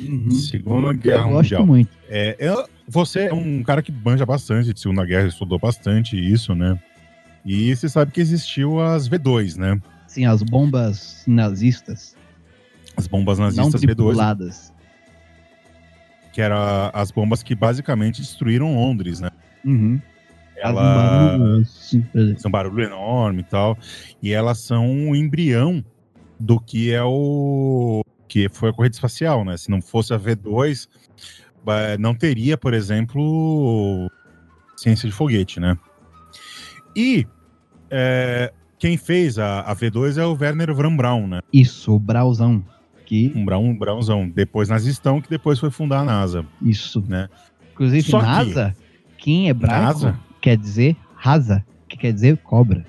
uhum. 0.00 0.30
Segunda 0.30 0.88
eu 0.88 0.94
Guerra 0.94 1.22
gosto 1.24 1.34
Mundial. 1.36 1.66
muito. 1.66 1.90
É, 2.08 2.36
eu- 2.38 2.66
você 2.88 3.26
é 3.26 3.34
um 3.34 3.62
cara 3.62 3.82
que 3.82 3.92
banja 3.92 4.24
bastante 4.24 4.72
de 4.72 4.80
Segunda 4.80 5.04
Guerra, 5.04 5.28
estudou 5.28 5.58
bastante 5.58 6.16
isso, 6.16 6.54
né? 6.54 6.78
E 7.44 7.74
você 7.74 7.88
sabe 7.88 8.10
que 8.10 8.20
existiu 8.20 8.80
as 8.80 9.08
V2, 9.08 9.56
né? 9.56 9.80
Sim, 10.08 10.24
as 10.24 10.42
bombas 10.42 11.22
nazistas, 11.26 12.16
As 12.96 13.06
bombas 13.06 13.38
não 13.38 13.46
nazistas 13.46 13.80
V2, 13.80 13.84
tripuladas. 13.86 14.72
que 16.32 16.40
eram 16.40 16.56
as 16.92 17.10
bombas 17.10 17.42
que 17.42 17.54
basicamente 17.54 18.20
destruíram 18.20 18.74
Londres, 18.74 19.20
né? 19.20 19.30
Uhum. 19.64 20.00
Ela 20.56 21.36
barulho, 21.38 21.66
são 22.38 22.50
barulho 22.50 22.84
enorme 22.84 23.40
e 23.40 23.44
tal, 23.44 23.76
e 24.22 24.32
elas 24.32 24.58
são 24.58 24.86
um 24.88 25.14
embrião 25.14 25.84
do 26.40 26.58
que 26.58 26.92
é 26.92 27.02
o 27.02 28.02
que 28.28 28.48
foi 28.48 28.70
a 28.70 28.72
corrida 28.72 28.94
espacial, 28.94 29.44
né? 29.44 29.56
Se 29.56 29.70
não 29.70 29.82
fosse 29.82 30.14
a 30.14 30.18
V2, 30.18 30.88
ba- 31.64 31.96
não 31.98 32.14
teria, 32.14 32.56
por 32.56 32.72
exemplo, 32.74 34.10
ciência 34.76 35.08
de 35.08 35.14
foguete, 35.14 35.60
né? 35.60 35.76
E 36.96 37.26
é, 37.90 38.50
quem 38.78 38.96
fez 38.96 39.38
a, 39.38 39.60
a 39.60 39.76
V2 39.76 40.16
é 40.18 40.24
o 40.24 40.32
Werner 40.38 40.74
von 40.74 40.96
Braun, 40.96 41.26
né? 41.26 41.40
Isso, 41.52 41.94
o 41.94 41.98
Brauzão. 41.98 42.64
Que, 43.06 43.32
Um 43.34 43.44
Braun, 43.44 43.70
um 43.70 43.78
Braunzão, 43.78 44.28
depois 44.28 44.68
nazistão, 44.68 45.20
que 45.20 45.30
depois 45.30 45.58
foi 45.58 45.70
fundar 45.70 46.00
a 46.00 46.04
NASA. 46.04 46.44
isso. 46.60 47.02
Né? 47.08 47.28
Inclusive, 47.72 48.02
Só 48.10 48.20
NASA, 48.20 48.76
que 49.16 49.30
em 49.30 49.48
hebraico 49.48 49.84
NASA? 49.84 50.18
quer 50.40 50.56
dizer 50.58 50.96
rasa, 51.14 51.64
que 51.88 51.96
quer 51.96 52.12
dizer 52.12 52.36
cobra. 52.38 52.84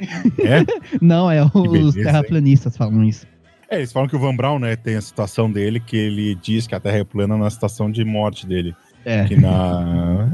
É? 0.00 0.64
Não, 1.00 1.30
é 1.30 1.44
os 1.44 1.50
beleza, 1.52 1.98
hein? 1.98 2.04
terraplanistas 2.04 2.76
falam 2.76 3.04
isso. 3.04 3.26
É, 3.70 3.76
eles 3.76 3.92
falam 3.92 4.08
que 4.08 4.16
o 4.16 4.18
Van 4.18 4.34
Braun, 4.34 4.58
né, 4.58 4.76
tem 4.76 4.96
a 4.96 5.00
citação 5.00 5.50
dele 5.50 5.78
que 5.78 5.96
ele 5.96 6.34
diz 6.36 6.66
que 6.66 6.74
a 6.74 6.80
Terra 6.80 6.98
é 6.98 7.04
plana 7.04 7.36
na 7.36 7.50
citação 7.50 7.90
de 7.90 8.02
morte 8.04 8.46
dele. 8.46 8.74
É. 9.04 9.24
que 9.24 9.36
na 9.36 10.26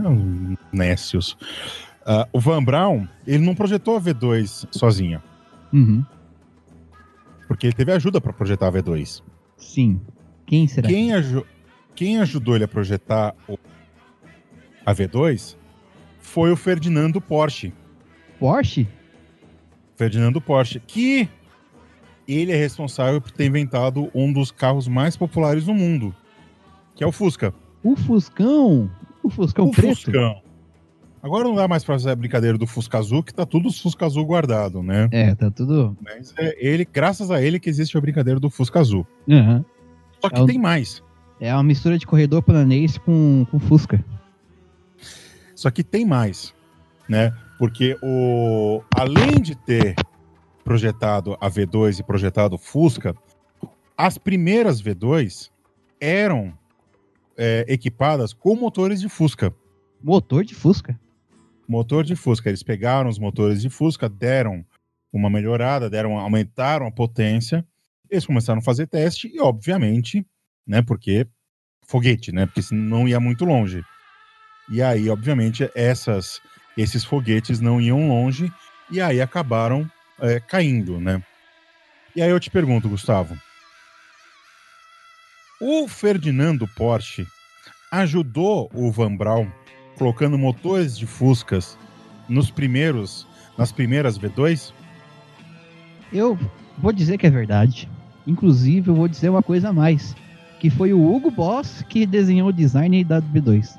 Nécios. 0.72 1.36
Ah, 2.06 2.26
o 2.32 2.40
Van 2.40 2.62
Braun, 2.62 3.06
ele 3.26 3.44
não 3.44 3.54
projetou 3.54 3.96
a 3.96 4.00
V2 4.00 4.66
sozinho, 4.70 5.20
Uhum. 5.72 6.04
Porque 7.48 7.66
ele 7.66 7.74
teve 7.74 7.92
ajuda 7.92 8.20
para 8.20 8.32
projetar 8.32 8.68
a 8.68 8.72
V2. 8.72 9.22
Sim. 9.56 10.00
Quem 10.46 10.66
será? 10.68 10.88
Quem, 10.88 11.12
aju- 11.12 11.46
quem 11.94 12.18
ajudou 12.20 12.54
ele 12.54 12.64
a 12.64 12.68
projetar 12.68 13.34
o- 13.48 13.58
a 14.84 14.92
V2 14.94 15.56
foi 16.18 16.50
o 16.50 16.56
Ferdinando 16.56 17.20
Porsche. 17.20 17.72
Porsche? 18.38 18.86
Ferdinando 19.96 20.40
Porsche, 20.40 20.80
que 20.80 21.28
ele 22.26 22.52
é 22.52 22.56
responsável 22.56 23.20
por 23.20 23.30
ter 23.30 23.46
inventado 23.46 24.10
um 24.14 24.32
dos 24.32 24.50
carros 24.50 24.88
mais 24.88 25.16
populares 25.16 25.64
do 25.66 25.74
mundo, 25.74 26.14
que 26.94 27.04
é 27.04 27.06
o 27.06 27.12
Fusca. 27.12 27.54
O 27.82 27.94
Fuscão? 27.96 28.90
O 29.22 29.28
Fuscão 29.30 29.66
o 29.68 29.70
preto? 29.70 29.94
Fuscão. 29.96 30.42
Agora 31.24 31.44
não 31.44 31.54
dá 31.54 31.66
mais 31.66 31.82
pra 31.82 31.94
fazer 31.94 32.10
a 32.10 32.14
brincadeira 32.16 32.58
do 32.58 32.66
Fusca 32.66 32.98
Azul, 32.98 33.22
que 33.22 33.32
tá 33.32 33.46
tudo 33.46 33.72
Fusca 33.72 34.04
Azul 34.04 34.26
guardado, 34.26 34.82
né? 34.82 35.08
É, 35.10 35.34
tá 35.34 35.50
tudo. 35.50 35.96
Mas 36.02 36.34
é 36.36 36.54
ele, 36.58 36.84
graças 36.84 37.30
a 37.30 37.40
ele, 37.40 37.58
que 37.58 37.70
existe 37.70 37.96
a 37.96 38.00
brincadeira 38.00 38.38
do 38.38 38.50
Fusca 38.50 38.78
Azul. 38.78 39.06
Aham. 39.26 39.64
Só 40.20 40.28
que 40.28 40.38
É 40.38 40.42
o- 40.42 40.46
tem 40.46 40.58
mais. 40.58 41.02
É 41.40 41.54
uma 41.54 41.62
mistura 41.62 41.96
de 41.96 42.06
corredor 42.06 42.42
planês 42.42 42.98
com, 42.98 43.46
com 43.50 43.58
Fusca. 43.58 44.04
Só 45.54 45.70
que 45.70 45.82
tem 45.82 46.04
mais, 46.04 46.54
né? 47.08 47.32
Porque 47.58 47.96
o 48.02 48.82
além 48.94 49.40
de 49.40 49.54
ter 49.54 49.94
projetado 50.62 51.38
a 51.40 51.48
V2 51.48 52.00
e 52.00 52.02
projetado 52.02 52.58
Fusca, 52.58 53.14
as 53.96 54.18
primeiras 54.18 54.82
V2 54.82 55.50
eram 55.98 56.52
é, 57.36 57.64
equipadas 57.66 58.32
com 58.34 58.54
motores 58.54 59.00
de 59.00 59.08
Fusca. 59.08 59.54
Motor 60.02 60.44
de 60.44 60.54
Fusca. 60.54 60.98
Motor 61.68 62.04
de 62.04 62.16
Fusca. 62.16 62.48
Eles 62.48 62.62
pegaram 62.62 63.08
os 63.08 63.18
motores 63.18 63.60
de 63.60 63.70
Fusca, 63.70 64.08
deram 64.08 64.64
uma 65.12 65.30
melhorada, 65.30 65.88
deram, 65.88 66.18
aumentaram 66.18 66.86
a 66.86 66.90
potência. 66.90 67.64
Eles 68.10 68.26
começaram 68.26 68.58
a 68.58 68.62
fazer 68.62 68.86
teste 68.86 69.30
e, 69.32 69.40
obviamente, 69.40 70.26
né? 70.66 70.82
Porque 70.82 71.26
foguete, 71.86 72.32
né? 72.32 72.46
Porque 72.46 72.62
não 72.74 73.06
ia 73.06 73.20
muito 73.20 73.44
longe. 73.44 73.84
E 74.68 74.82
aí, 74.82 75.08
obviamente, 75.08 75.70
essas, 75.74 76.40
esses 76.76 77.04
foguetes 77.04 77.60
não 77.60 77.80
iam 77.80 78.08
longe 78.08 78.52
e 78.90 79.00
aí 79.00 79.20
acabaram 79.20 79.90
é, 80.18 80.40
caindo, 80.40 81.00
né? 81.00 81.22
E 82.16 82.22
aí 82.22 82.30
eu 82.30 82.40
te 82.40 82.50
pergunto, 82.50 82.88
Gustavo, 82.88 83.36
o 85.60 85.88
Ferdinando 85.88 86.66
Porsche 86.68 87.26
ajudou 87.90 88.70
o 88.72 88.90
Van 88.90 89.16
Braun 89.16 89.50
colocando 89.98 90.36
motores 90.38 90.96
de 90.98 91.06
Fuscas 91.06 91.78
nos 92.28 92.50
primeiros, 92.50 93.26
nas 93.56 93.70
primeiras 93.72 94.18
V2? 94.18 94.72
Eu 96.12 96.38
vou 96.78 96.92
dizer 96.92 97.18
que 97.18 97.26
é 97.26 97.30
verdade. 97.30 97.88
Inclusive, 98.26 98.88
eu 98.90 98.94
vou 98.94 99.08
dizer 99.08 99.28
uma 99.28 99.42
coisa 99.42 99.68
a 99.68 99.72
mais. 99.72 100.14
Que 100.60 100.70
foi 100.70 100.92
o 100.92 101.14
Hugo 101.14 101.30
Boss 101.30 101.84
que 101.88 102.06
desenhou 102.06 102.48
o 102.48 102.52
design 102.52 103.02
da 103.04 103.20
B2. 103.20 103.76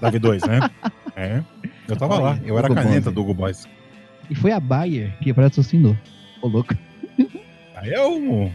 Da 0.00 0.10
V2, 0.10 0.46
né? 0.46 0.70
É. 1.16 1.42
Eu 1.88 1.96
tava 1.96 2.14
Olha, 2.14 2.22
lá, 2.22 2.38
eu 2.44 2.56
era 2.56 2.68
a 2.68 2.70
Hugo 2.70 2.80
caneta 2.80 3.00
Boss. 3.10 3.14
do 3.14 3.20
Hugo 3.22 3.34
Boss. 3.34 3.66
E 4.30 4.34
foi 4.36 4.52
a 4.52 4.60
Bayer 4.60 5.18
que 5.18 5.34
patrocinou. 5.34 5.96
Ô, 6.40 6.46
louco. 6.46 6.76
Aí 7.74 7.90
é 7.90 8.00
o 8.06 8.48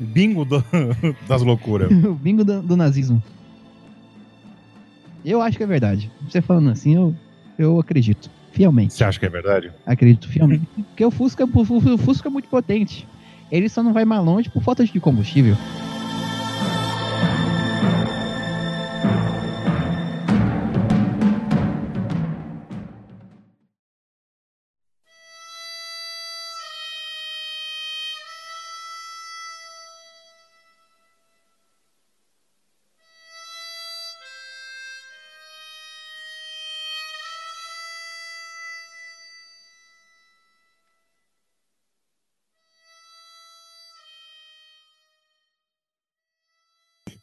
bingo 0.00 0.46
do- 0.46 0.64
das 1.28 1.42
loucuras. 1.42 1.90
o 2.04 2.14
bingo 2.14 2.42
do, 2.42 2.62
do 2.62 2.74
nazismo. 2.74 3.22
Eu 5.24 5.40
acho 5.40 5.56
que 5.56 5.62
é 5.62 5.66
verdade. 5.66 6.10
Você 6.28 6.42
falando 6.42 6.70
assim, 6.70 6.94
eu, 6.94 7.14
eu 7.58 7.78
acredito. 7.80 8.30
Fielmente. 8.52 8.94
Você 8.94 9.02
acha 9.04 9.18
que 9.18 9.26
é 9.26 9.28
verdade? 9.28 9.72
Acredito 9.84 10.28
fielmente. 10.28 10.64
Porque 10.76 11.04
o 11.04 11.10
Fusca, 11.10 11.44
o 11.44 11.64
Fu- 11.64 11.76
o 11.94 11.98
Fusca 11.98 12.28
é 12.28 12.30
muito 12.30 12.48
potente. 12.48 13.06
Ele 13.50 13.68
só 13.68 13.82
não 13.82 13.92
vai 13.92 14.04
mais 14.04 14.24
longe 14.24 14.48
por 14.48 14.62
falta 14.62 14.84
de 14.84 15.00
combustível. 15.00 15.56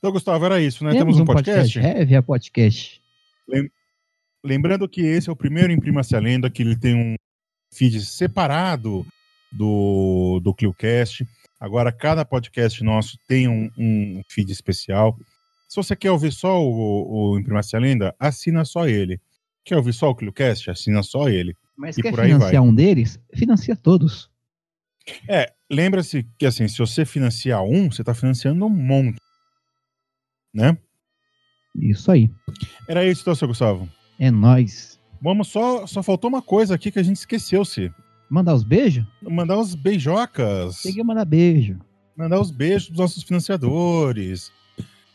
Então, 0.02 0.12
Gustavo, 0.12 0.44
era 0.44 0.60
isso, 0.60 0.84
né? 0.84 0.94
Temos, 0.94 1.20
um 1.20 1.26
podcast. 1.26 1.78
É, 1.78 2.04
via 2.04 2.24
podcast. 2.24 3.00
Lembrando 4.44 4.90
que 4.90 5.02
esse 5.02 5.30
é 5.30 5.32
o 5.32 5.36
primeiro 5.36 5.72
Imprima-se 5.72 6.16
a 6.16 6.20
Lenda, 6.20 6.50
que 6.50 6.64
ele 6.64 6.76
tem 6.76 6.96
um 6.96 7.16
feed 7.72 8.04
separado 8.04 9.06
do, 9.52 10.42
do 10.44 10.56
ClioCast. 10.56 11.24
Agora, 11.60 11.92
cada 11.92 12.26
podcast 12.26 12.84
nosso 12.84 13.16
tem 13.28 13.48
um, 13.48 13.70
um 13.78 14.24
feed 14.28 14.52
especial. 14.52 15.16
Se 15.70 15.76
você 15.76 15.96
quer 15.96 16.10
ouvir 16.10 16.32
só 16.32 16.60
o, 16.60 17.34
o 17.34 17.40
Imprima-se 17.40 17.76
a 17.76 17.80
Lenda, 17.80 18.16
assina 18.20 18.66
só 18.66 18.88
ele. 18.88 19.22
Quer 19.64 19.78
ouvir 19.78 19.94
só 19.94 20.10
o 20.10 20.16
ClioCast? 20.16 20.72
Assina 20.72 21.04
só 21.04 21.30
ele. 21.30 21.56
Mas 21.78 21.96
E 21.96 22.02
quer 22.02 22.16
financiar 22.16 22.64
um 22.64 22.74
deles? 22.74 23.20
Financia 23.36 23.76
todos. 23.76 24.32
É, 25.30 25.54
lembra-se 25.70 26.26
que 26.40 26.48
assim, 26.48 26.68
se 26.68 26.80
você 26.80 27.06
financiar 27.06 27.64
um, 27.64 27.92
você 27.92 28.02
está 28.02 28.16
financiando 28.16 28.66
um 28.66 28.70
monte. 28.70 29.18
Né? 30.54 30.78
Isso 31.76 32.12
aí. 32.12 32.30
Era 32.88 33.06
isso, 33.06 33.22
então, 33.22 33.36
seu 33.36 33.48
Gustavo. 33.48 33.90
É 34.20 34.30
nóis. 34.30 35.00
Vamos 35.22 35.48
só, 35.48 35.86
só 35.86 36.02
faltou 36.02 36.30
uma 36.30 36.42
coisa 36.42 36.76
aqui 36.76 36.92
que 36.92 37.00
a 37.00 37.04
gente 37.04 37.18
esqueceu-se. 37.18 37.92
Mandar 38.30 38.54
os 38.54 38.64
beijos? 38.64 39.06
Mandar 39.22 39.58
os 39.58 39.76
beijocas. 39.76 40.82
Tem 40.82 40.94
que 40.94 41.04
mandar 41.04 41.26
beijo. 41.26 41.80
Mandar 42.18 42.40
os 42.40 42.52
beijos 42.52 42.90
dos 42.90 42.98
nossos 42.98 43.24
financiadores. 43.24 44.52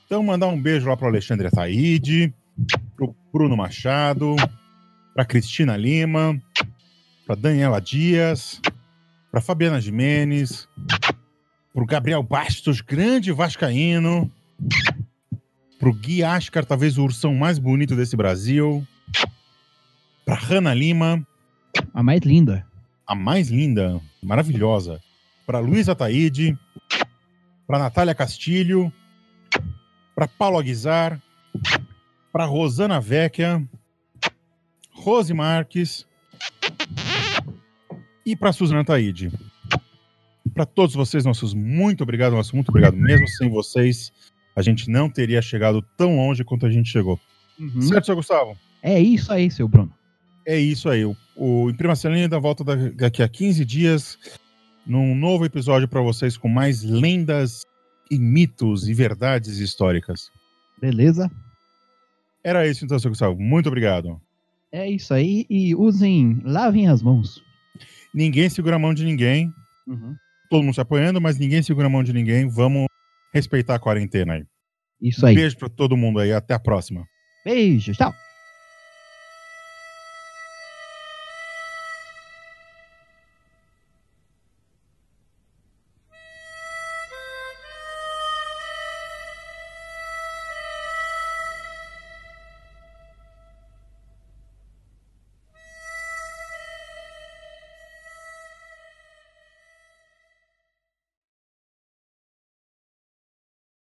Então, 0.06 0.22
mandar 0.22 0.46
um 0.48 0.60
beijo 0.60 0.88
lá 0.88 0.96
pro 0.96 1.08
Alexandre 1.08 1.48
Ataíde, 1.48 2.32
pro 2.94 3.14
Bruno 3.32 3.56
Machado, 3.56 4.36
pra 5.14 5.24
Cristina 5.24 5.76
Lima, 5.76 6.40
pra 7.26 7.34
Daniela 7.34 7.80
Dias, 7.80 8.60
pra 9.30 9.40
Fabiana 9.40 9.80
Jimenez, 9.80 10.68
pro 11.74 11.84
Gabriel 11.84 12.22
Bastos, 12.22 12.80
grande 12.80 13.32
vascaíno, 13.32 14.30
pro 15.78 15.92
Gui 15.92 16.22
Ascar, 16.22 16.64
talvez 16.64 16.98
o 16.98 17.04
ursão 17.04 17.34
mais 17.34 17.58
bonito 17.58 17.94
desse 17.94 18.16
Brasil, 18.16 18.86
pra 20.24 20.34
Hanna 20.36 20.72
Lima, 20.74 21.26
A 21.92 22.02
mais 22.02 22.20
linda. 22.22 22.66
a 23.06 23.14
mais 23.14 23.48
linda, 23.48 24.00
maravilhosa, 24.22 25.00
para 25.46 25.58
Luísa 25.60 25.94
Taide, 25.94 26.58
para 27.66 27.78
Natália 27.78 28.14
Castilho, 28.14 28.92
para 30.14 30.26
Paulo 30.26 30.58
Aguizar, 30.58 31.20
para 32.32 32.44
Rosana 32.44 33.00
Vecchia, 33.00 33.62
Rose 34.92 35.32
Marques. 35.32 36.06
E 38.24 38.34
para 38.34 38.52
Suzana 38.52 38.84
Taide. 38.84 39.30
Para 40.52 40.66
todos 40.66 40.94
vocês, 40.96 41.24
nossos 41.24 41.54
muito 41.54 42.02
obrigado, 42.02 42.32
nosso 42.34 42.56
muito 42.56 42.70
obrigado 42.70 42.96
mesmo. 42.96 43.28
Sem 43.28 43.48
vocês, 43.48 44.12
a 44.56 44.62
gente 44.62 44.90
não 44.90 45.08
teria 45.08 45.40
chegado 45.42 45.82
tão 45.96 46.16
longe 46.16 46.42
quanto 46.42 46.66
a 46.66 46.70
gente 46.70 46.88
chegou. 46.90 47.20
Uhum. 47.60 47.82
Certo, 47.82 48.06
seu 48.06 48.16
Gustavo? 48.16 48.56
É 48.82 48.98
isso 49.00 49.32
aí, 49.32 49.50
seu 49.50 49.68
Bruno. 49.68 49.92
É 50.46 50.58
isso 50.58 50.88
aí. 50.88 51.04
O, 51.04 51.16
o 51.36 51.70
Imprima 51.70 51.94
Celina 51.94 52.28
dá 52.28 52.38
volta 52.38 52.64
da- 52.64 52.74
daqui 52.90 53.22
a 53.22 53.28
15 53.28 53.64
dias 53.64 54.18
num 54.86 55.14
novo 55.14 55.44
episódio 55.44 55.86
para 55.88 56.00
vocês 56.00 56.36
com 56.36 56.48
mais 56.48 56.82
lendas 56.82 57.62
e 58.10 58.18
mitos 58.18 58.88
e 58.88 58.94
verdades 58.94 59.58
históricas. 59.58 60.30
Beleza? 60.80 61.30
Era 62.44 62.66
isso 62.68 62.84
então, 62.84 62.98
seu 62.98 63.10
Gustavo. 63.10 63.36
Muito 63.40 63.66
obrigado. 63.66 64.20
É 64.70 64.88
isso 64.88 65.12
aí. 65.12 65.44
E 65.50 65.74
usem, 65.74 66.40
lavem 66.44 66.86
as 66.88 67.02
mãos. 67.02 67.42
Ninguém 68.14 68.48
segura 68.48 68.76
a 68.76 68.78
mão 68.78 68.94
de 68.94 69.04
ninguém. 69.04 69.52
Todo 70.48 70.62
mundo 70.62 70.74
se 70.74 70.80
apoiando, 70.80 71.20
mas 71.20 71.38
ninguém 71.38 71.62
segura 71.62 71.86
a 71.88 71.90
mão 71.90 72.04
de 72.04 72.12
ninguém. 72.12 72.46
Vamos 72.48 72.85
respeitar 73.36 73.74
a 73.74 73.78
quarentena 73.78 74.34
aí. 74.34 74.44
Isso 75.00 75.24
aí. 75.24 75.34
Beijo 75.34 75.56
para 75.58 75.68
todo 75.68 75.96
mundo 75.96 76.18
aí. 76.18 76.32
Até 76.32 76.54
a 76.54 76.58
próxima. 76.58 77.06
Beijo, 77.44 77.92
tchau. 77.92 78.12